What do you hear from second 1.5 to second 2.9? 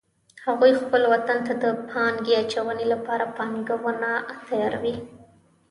د پانګې اچونې